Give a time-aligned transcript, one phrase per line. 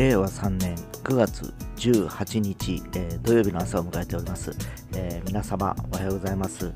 [0.00, 0.74] 令和3年
[1.04, 4.50] 9月18日、えー、土曜日の朝を迎えております、
[4.94, 6.72] えー、皆様おはようございます。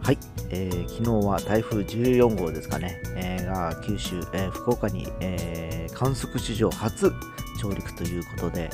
[0.00, 0.18] はい、
[0.50, 7.12] えー、昨日は台風14号ですかね、えが九州、え福岡に、え観測史上初
[7.60, 8.70] 上陸ということで、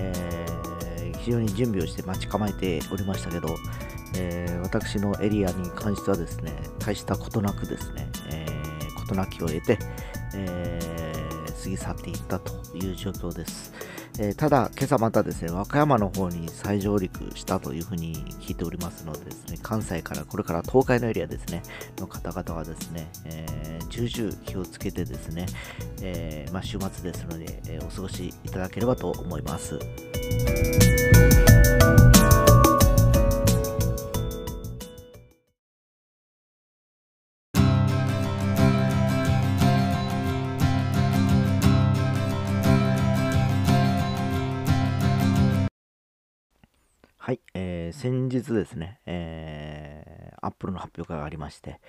[0.00, 3.54] え非常に準備をして待ち構えておりましたけど、
[4.16, 8.64] え私のエリアに関してはですね大したことなくですね、えー
[9.04, 9.78] 事なきを得て、
[10.34, 11.03] え
[11.64, 13.72] 過ぎ去っていったという状況です。
[14.18, 21.62] えー、ただ、今朝またですね、和歌山の方に再上陸したというふうに聞いておりますのでですね、関西からこれから東海のエリアですね、
[21.98, 25.46] の方々はですね、えー、重々気をつけてですね、
[26.02, 29.78] えー、まあ、週末ですので、えお過ごしいただければと思います。
[48.04, 51.80] 先日ですね、えー、Apple の発表会がありまして、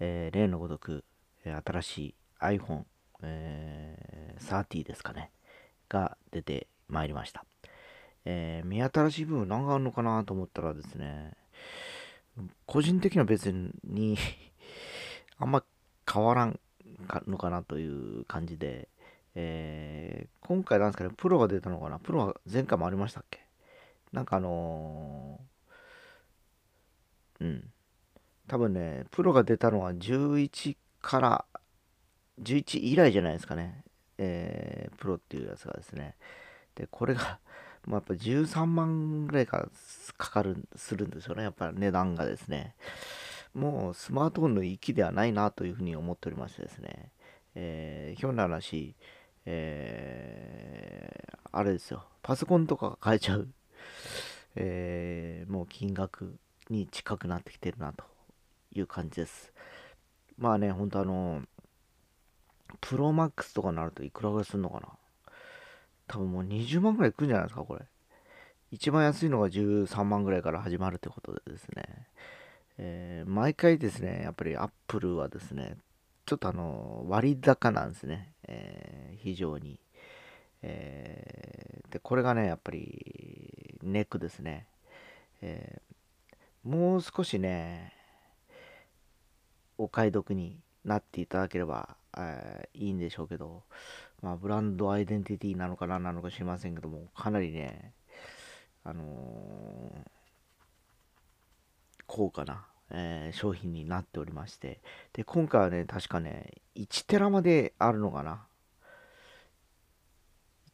[0.00, 1.04] えー、例のごとく、
[1.44, 2.82] 新しい iPhone、
[3.22, 5.30] えー、30ですかね、
[5.88, 7.44] が出てまいりました。
[8.24, 11.34] えー、目新しい部分何があるのかなと思ったらですね、
[12.66, 14.18] 個人的には別に
[15.38, 15.62] あんま
[16.12, 16.58] 変わらん
[17.28, 17.86] のかなとい
[18.22, 18.88] う感じで、
[19.36, 23.46] えー、今回なんですかね、プロが出たのかなプロは前回もありましたっけ？
[24.10, 25.38] なんかあの、
[27.40, 27.70] うん。
[28.46, 31.44] 多分ね、プロが出たのは11から、
[32.42, 33.84] 11以来じゃないですかね。
[34.18, 36.16] えー、プロっていうやつがですね。
[36.74, 37.38] で、これが、
[37.86, 39.68] まあ、やっぱ13万ぐらいか
[40.18, 41.44] かかる、するんですよね。
[41.44, 42.74] やっぱ値段がですね。
[43.54, 47.10] もうスマートフォンの域ではないなというふうに思っておりましてですね。
[47.54, 48.94] えー、ひょんな話、
[49.44, 52.04] えー、あれですよ。
[52.22, 53.48] パソコンとかが買えちゃう
[54.56, 56.38] えー、もう金額
[56.70, 58.04] に近くなってきてるなと
[58.72, 59.52] いう感じです。
[60.38, 61.42] まあね、ほんとあの、
[62.80, 64.88] プロマックスとかになるといくらぐらいするのかな
[66.06, 67.84] 多分もう20万ぐらいいくんじゃないですか、これ。
[68.70, 72.06] 一番安いのが13万ぐらいから始まるってことでですね、
[72.78, 75.76] えー、毎回ですね、やっぱりアップルはですね、
[76.26, 79.80] ちょっとあの、割高なんですね、えー、非常に。
[80.62, 84.66] えー、で、これがね、やっぱりネックですね。
[85.42, 85.80] え、
[86.64, 87.92] もう少しね、
[89.78, 93.62] お買い得になっていただければ、えー、いいんでしょうけど、
[94.20, 97.94] まあ、ブランドアイデンティティなのかななのか知りませんけども、かなりね、
[98.84, 100.10] あのー、
[102.06, 104.82] 高価な、えー、商品になっておりまして、
[105.14, 108.46] で、今回はね、確かね、1テラまであるのかな。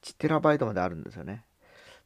[0.03, 1.45] 1TB まであるんですよね。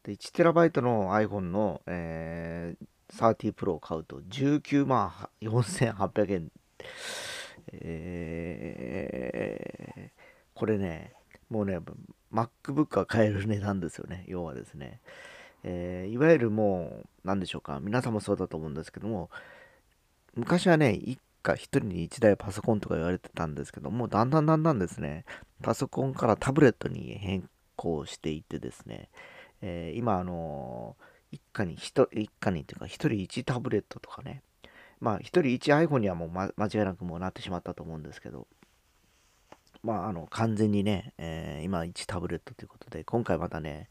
[0.03, 5.13] で、1TB の iPhone の、えー、30 Pro を買うと19万
[5.43, 6.51] 4800円。
[7.73, 10.11] えー、
[10.55, 11.13] これね、
[11.51, 11.79] もうね、
[12.33, 15.01] MacBook が買える値段ですよね、要はですね。
[15.63, 19.31] えー、いわゆるもう、何でしょうか、皆さんもそうだと思うんですけども、
[20.35, 25.25] 昔はね、一家一人に一台パソコンとか言われてたんですけども、だんだんだんだんですね、
[25.63, 29.11] パソコンからタブレットに変行していってですね、
[29.63, 34.43] えー、今、あのー、一家に一、一家にというか、一人一タブレットとかね、
[35.01, 38.47] まあ、一人一 iPhone にはもう、ま、間違いなくもうなってしまったと思うんですけど、
[39.83, 43.89] まあ、あの、完全にね、えー、今1タブレットということで、今回またね、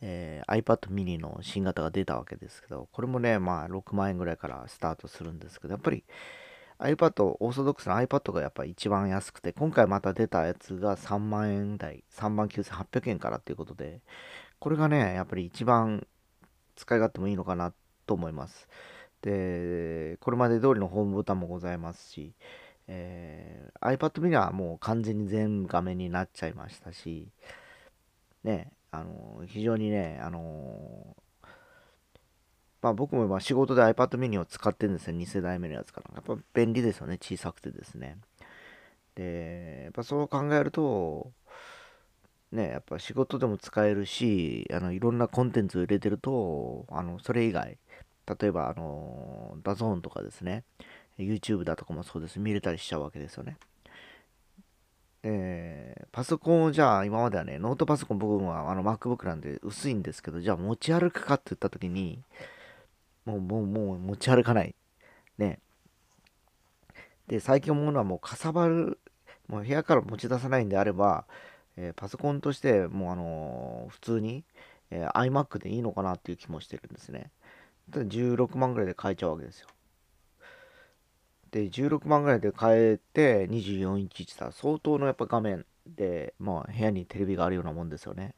[0.00, 6.04] えー、iPad mini の新型が出たわけですけど、これもね、まあ、6万円ぐらいからスタートするんですけど、やっぱり、
[6.80, 14.00] iPad、オーソドックスの iPad がやっぱ一番安くて、今回また出たやつが3万円台、3万9800円からっていうことで、
[14.58, 16.06] これがね、やっぱり一番
[16.76, 17.72] 使い勝手もいいのかな
[18.06, 18.68] と思います。
[19.22, 22.34] で、これまで通りのホームボタンもございますし、
[22.88, 27.28] えー、iPad mini はもう完全に全画面になっちゃいましたし、
[28.42, 31.16] ね、あの、非常にね、あの
[32.82, 35.16] まあ僕も今仕事で iPad mini を使ってるんですよ。
[35.16, 36.10] 2世代目のやつから。
[36.14, 37.18] やっぱ便利ですよね。
[37.18, 38.16] 小さくてですね。
[39.14, 41.30] で、やっぱそう考えると、
[42.52, 47.78] ね、やっぱ仕事でも使えるし、あの、いろんなコンテンツを入れてると、あの、それ以外、
[48.26, 50.64] 例えば、あの、 DAZN とかですね、
[51.18, 52.40] YouTube だとかもそうです。
[52.40, 53.56] 見れたりしちゃうわけですよね。
[55.22, 62.22] えー、パソコンをじゃあ今まではね、ノートパソコン僕はあの MacBook なんで薄いんですけど、じゃあ持ち歩くかって言った時に、
[63.24, 64.74] もう、もう、もう持ち歩かない。
[65.38, 65.60] ね。
[67.28, 68.98] で、最近思うのはもうかさばる、
[69.46, 71.26] もう部屋から持ち出さないんであれば、
[71.82, 74.44] えー、パソコンとしてもうあの普通に、
[74.90, 77.30] えー、iMac でいいのかなっていう気もしてるんですね。
[77.90, 79.68] ただ16万ぐらいで買えちゃうわけですよ。
[81.50, 88.34] で、16万ぐらいで買えて24インチってさ、相当のやっぱ画面で、まあ部屋にテレビがあるようなもんですよね。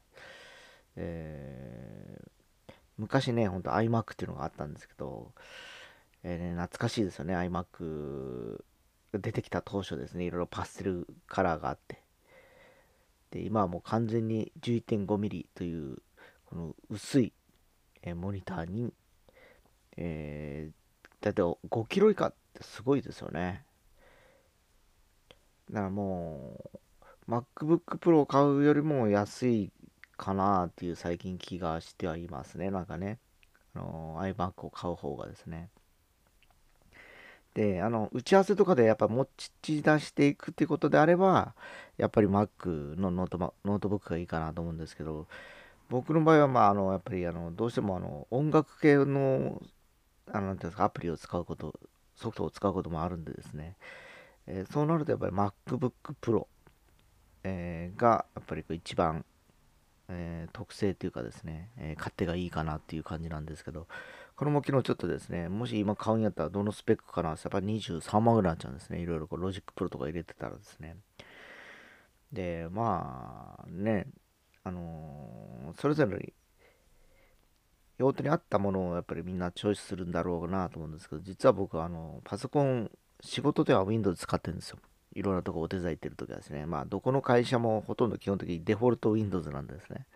[0.95, 5.33] えー、昔ね、ほんと iMac っていうのがあったんですけど、
[6.23, 8.63] えーね、懐かしいですよね、iMac
[9.11, 12.02] 出てきた当初ですね、いろいろパステルカラーがあって。
[13.33, 15.97] で、今はもう完全に 11.5mm という、
[16.45, 17.33] この薄い、
[18.03, 18.93] え、モニターに、
[19.97, 20.73] えー、
[21.19, 23.65] だいたい5キロ以下ってすごいですよね。
[25.71, 26.59] だからも
[27.27, 29.71] う、MacBook Pro を買うよりも安い
[30.15, 32.69] かなっていう最近気がしてはいますね。
[32.69, 33.17] なんかね、
[33.73, 35.71] あの iMac を買う方がですね。
[37.53, 39.27] で、あの、打ち合わせとかでやっぱ持
[39.61, 41.53] ち出していくってことであれば、
[41.97, 45.27] やっぱり Mac のノートノートブックがいいかなと思うんですけど、
[45.89, 49.61] 僕の場合は、まあ、あの、やっぱり、あの、どうしても、あの、音楽系の、
[50.31, 51.79] あの、なんていうんですか、アプリを使うこと、
[52.15, 53.75] ソフトを使うこともあるんでですね、
[54.47, 56.47] えー、そうなると、やっぱり MacBook Pro、
[57.43, 59.25] えー、が、やっぱり一番、
[60.09, 63.87] えー、特性というかですね、使い勝手がいいかなっていう感じなんですけど、
[64.35, 68.99] これも昨日ちょっとですね、もし今買うんやったらどのスペックかなやっぱ23万ぐらいになっちゃうんですね。
[68.99, 70.97] いろいろこう Logic Pro とか入れてたらですね。
[72.31, 74.07] で、まあね、
[74.63, 76.33] あのー、それぞれに
[77.99, 82.89] 用途に合ったものをやっぱりみんなチョイスするんだろうなと思うんですけど、実は僕はあのパソコン、
[83.21, 84.79] 仕事では Windows 使ってるんですよ。
[85.15, 86.65] いろんなとこお手伝い行ってるときはですね。
[86.65, 90.07] まあ、どこの会社もほとんど基本的にデフォルト Windows なんですね。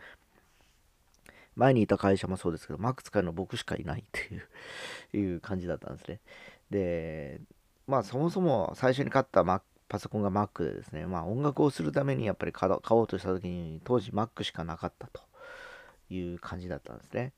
[1.57, 4.47] 前にいた会社もそうですけど、Mac 使えるの僕しかいないっていう
[5.17, 6.21] いう感じだったんですね。
[6.69, 7.41] で、
[7.87, 15.21] まあそもそも最初に買ったパソコンが Mac でですね、まあ音楽をするためにやっぱり買おうとした時に当時 Mac しかなかったと
[16.09, 17.33] いう感じだったんですね。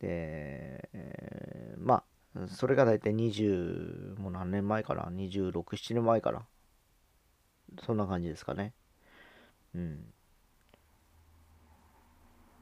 [0.00, 2.04] で、えー、ま
[2.34, 6.46] あそれが大体20、もう何年前かな ?26、7年前かな？
[7.82, 8.74] そんな感じですかね。
[9.74, 10.12] うん。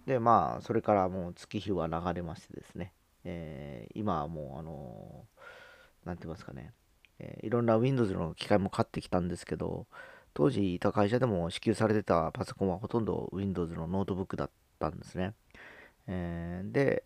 [0.06, 2.92] で、まあ、それからもう月日は流れましてですね、
[3.24, 6.72] えー、今はもう、あのー、なんて言いますかね、
[7.18, 9.86] えー、いろんな Windows の機械も買ってきたんですけど、
[10.34, 15.34] 当時いた会社でも支給されてたパソコンはほとんど Windows のノートブックだったんですね。
[16.06, 17.04] えー、で、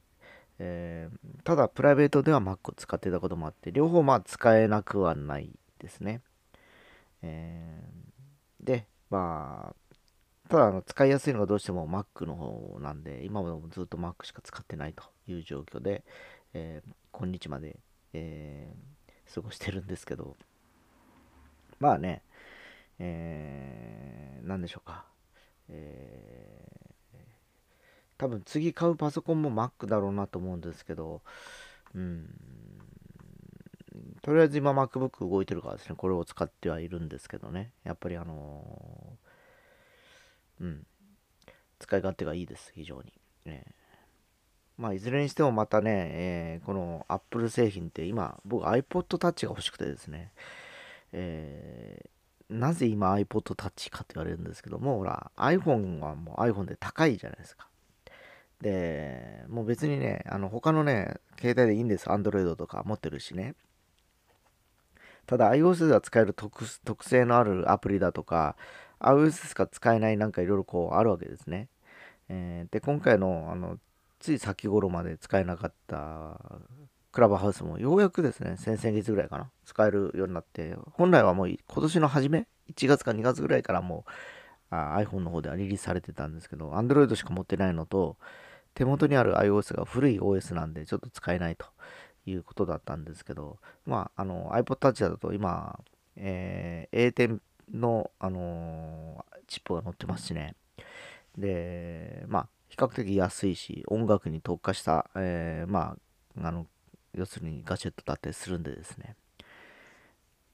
[0.59, 6.23] えー、ただプライベートでは Mac を使ってたこともあって、両方まあ使えなくはないですね。
[7.23, 9.88] えー、で、まあ、
[10.49, 16.05] ただあの使いやすいのがどうしても Mac の方なんで、今もずっと Mac しか使ってないという状況で、
[16.55, 17.77] えー、今日まで、
[18.15, 20.37] えー、過ごしてるんですけど、
[21.79, 22.23] まあね、
[22.99, 25.05] えー、何でしょうか。
[25.69, 27.19] えー、
[28.17, 31.21] 多分次買うパソコンも Mac だろうなと思うんですけど、
[31.95, 32.27] うん、
[34.23, 39.28] とりあえず今 MacBook 動いてるからですね、これを使ってはいるんですけどね、やっぱりあのー
[40.61, 40.87] うん。
[41.79, 43.13] 使い勝手がいいです、非常に。
[43.47, 43.73] えー、
[44.77, 50.33] まあ、いずれにしてもまたね、えー、この Apple 製品って今、僕 iPod Touch が欲しくてですね、
[51.13, 57.69] えー、なぜ今 iPod Touch かって言われるんですけども、ほら、iPhone はもう iPhone で高いじゃないですか。
[58.61, 62.09] で、もう別にね、あの他のね、携帯でいいんです。
[62.09, 63.55] Android とか持ってるしね。
[65.27, 66.65] ただ iOS では使える特
[67.05, 68.57] 性のあるアプリだとか、
[69.01, 71.69] iOS しか使えないなんかいろいろこうあるわけですね。
[72.29, 73.79] えー、で、今回のあの
[74.19, 76.41] つい先頃まで使えなかった
[77.13, 84.11] クラブハウスもようやくですね、先々月ぐらいかな、使えるようになって、本来はもう今年の初め、1月か2月ぐらいからもう
[84.71, 88.17] あ iPhone の方ではリリースされてたんですけど、Android しか持ってないのと、
[88.75, 91.67] 手元にある iOS が古い OS なんでちょっと使えないと
[92.27, 95.81] いうことだったんですけど、まあ、あの iPod Touch だと今、
[96.17, 97.41] えー、A10
[97.73, 100.55] の、あのー、チップが載ってますしね。
[101.37, 105.97] で、まあ、比較的安いし、音楽に特化した、えー、ま
[106.37, 106.67] あ、あの、
[107.15, 109.17] 要するにガジェットだったりするんでですね。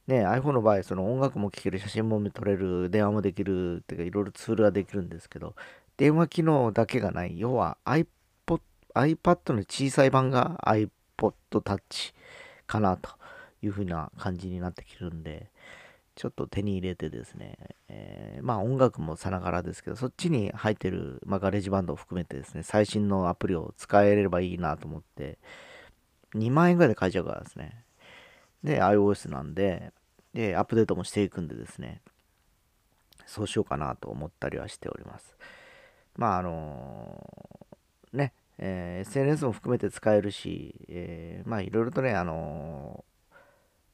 [0.07, 5.55] ね、iPhone の場合、その音楽も聴ける、写真も撮れる、電話もできる、っていうかいろいろツールができるんですけど、
[5.97, 8.07] 電話機能だけがない、要は iPod、
[8.95, 10.91] iPad の小さい版が iPod
[11.51, 12.13] Touch
[12.67, 13.11] かなと
[13.63, 15.51] いうふうな感じになってきてるんで、
[16.15, 17.57] ちょっと手に入れてですね、
[17.89, 25.39] えー、まあ音楽もさながらですけど、そっちに入ってる、まあ、 GarageBand を含めてですね、最新のアプリを使えればいいなと思って、
[26.35, 27.85] 2万円ぐらいで買えちゃうからですね。
[28.63, 29.93] で、iOS なんで、
[30.33, 32.01] で、アップデートもしていくんでですね、
[33.27, 35.37] そうしようかなと思ったりはしております。
[36.17, 37.67] まああの
[38.13, 43.05] ね、えー、SNS も含めて使えるし、えー、まあいろいろとね、あの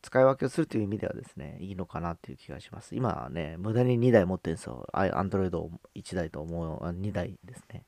[0.02, 2.94] 使い分けをするという意味ではですね、いいのかなっていう気がします。
[2.94, 4.86] 今はね、無駄に2台持ってるんですよ。
[4.92, 7.84] Android 1台と思う、2台ですね。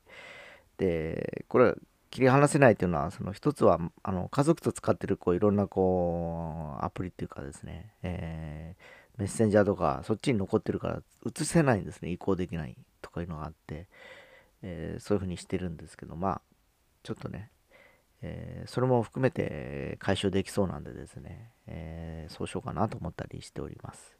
[0.77, 1.75] で、これ、
[2.11, 13.87] 切り離せないっていうのは、その一つは、あの、家族と使ってる、こう、いろんな、こう、アプリっていうかですね、えー、メッセンジャーとか、そっちに残ってるから、映せないんですね、移行できないとかいうのがあって、
[14.61, 16.41] えー、そういうふうにしてるんですけど、まあ、
[17.01, 17.49] ちょっとね、
[18.25, 24.17] えー、それも含めて解消できそうなんでですね、えー、そうしようかなと思ったりしております。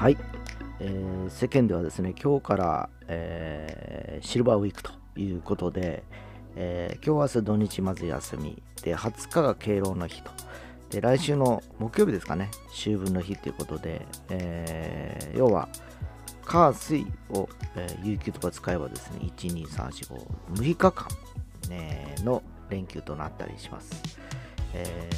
[0.00, 0.16] はい、
[0.80, 6.02] えー、世間ではですね、今日から、えー、シルバーウィークということで、
[6.56, 10.30] えー、今日明日土日まず休み、で、20日が敬老の日と、
[10.90, 15.68] で、来週の木曜日ですかね、秋分の日ということで、えー、要は、
[16.44, 20.08] 火水を、えー、有給とか使えばですね、1、2、3、4、
[20.54, 21.08] 5、6日間、
[21.68, 24.18] ね、の連休となったりします。
[24.74, 25.08] え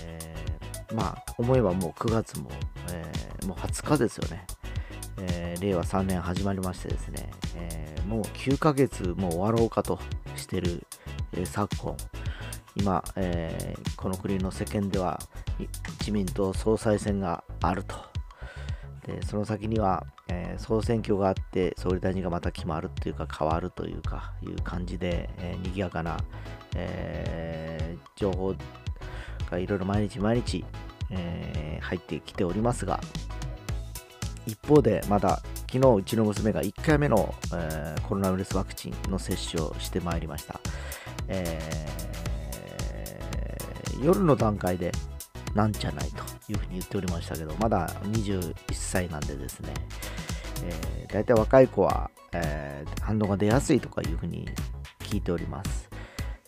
[0.88, 2.50] ー、まあ、思えばもう9月も、
[2.90, 4.46] えー、もう20日ですよね。
[5.18, 9.98] えー、令和3年始まりましてですね、えー、もう9ヶ月もう終わろうかと
[10.36, 10.86] してる、
[11.32, 11.96] えー、昨今、
[12.76, 15.20] 今、えこの国の世間では
[16.00, 17.96] 自民党総裁選があると。
[19.06, 26.16] でその先には、え総選挙があって総理大臣がまた決まるというか変わるというかいう感じで、えー、賑やかな、
[26.74, 28.54] え情報
[29.50, 30.64] がいろいろ毎日毎日、
[31.10, 33.00] え入ってきておりますが、
[34.46, 40.60] 一方でまだ昨日うちの娘が1回目の、えー、コロナウイルスワクチンの接種をしてまいりました、
[41.28, 44.92] えー、夜の段階で
[45.54, 49.74] なんじゃないというふうに言っておりましたけどまだ21歳なんでですね、
[50.64, 54.48] えー、大体若い子は、えー、反応が出やすいとかいうふうに
[55.00, 55.90] 聞いております。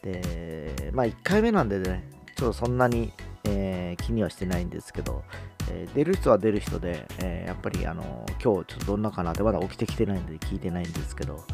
[0.03, 3.13] でまあ1回目なんでねちょっとそんなに、
[3.45, 5.23] えー、気にはしてないんですけど、
[5.71, 11.45] えー、出る人は出る人で、えー、やっぱりあの今日ちょっとどんなかなってまだ起きてきてないんで聞いてないんですけど、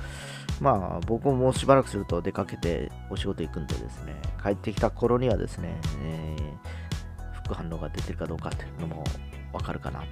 [0.61, 6.37] まあ僕ももうしばらくすると出かけてお仕事行くんでですね、帰ってきた頃にはですね、え、
[7.44, 9.04] 副反応が出てるかどうかっていうのも
[9.52, 10.04] わかるかな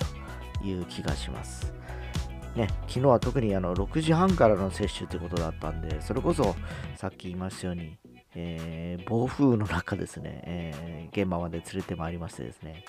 [0.60, 1.72] という気がします。
[2.56, 6.56] ね、昨日は特にあの6時半からの接種ということだったんで、それこそ
[6.96, 7.98] さっき言いましたように、
[8.34, 12.84] えー、暴風の中ですね、えー、現場まで連れてまいりましてですね、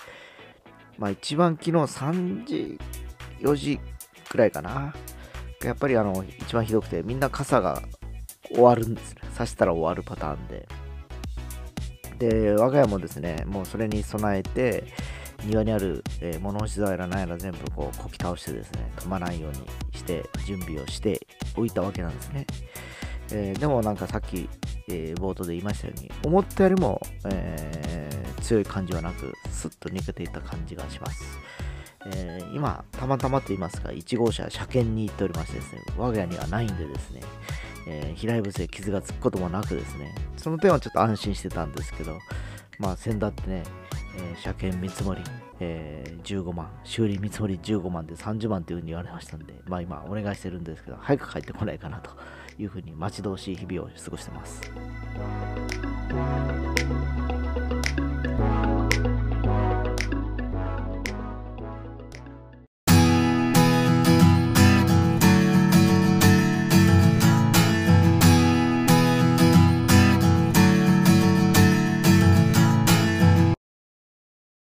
[0.98, 2.78] まあ一番昨日3時、
[3.40, 3.80] 4時
[4.28, 4.94] くらいかな。
[5.62, 7.82] やっぱりあの、一番ひどくて、みんな傘が
[8.48, 9.22] 終わるんですね。
[9.36, 10.68] 刺したら終わるパターンで。
[12.18, 14.84] で、我が家もですね、もうそれに備えて、
[15.44, 19.58] 庭にある、えー、物干し座やら何やら全部こうこき倒してですね、飛ばないように
[19.96, 22.46] して準備をしておいたわけなんですね。
[23.32, 24.48] えー、でもなんかさっき、
[24.90, 31.24] えー、冒頭で言いましたように、思ったよりも、え強い感じはなく、スッと抜けていった感じがします。
[32.06, 37.20] えー、今、たまたまと言いますか、1号車、車検に行っておりましてですね、我が家にはないんでですね、
[37.86, 42.18] えー、飛来物で傷がつくこともなくですね、その点はちょっと安心してたんですけど、
[42.78, 43.62] まあ、先だってね、
[44.16, 45.22] えー、車検見積もり、
[45.60, 52.10] えー、15万、修理見積もり15万で30万というふうに言われましたんで、まあ今お願いしてるんですけど、早く帰ってこないかなと
[52.58, 54.62] いうふうに待ち遠しい日々を過ごしてます。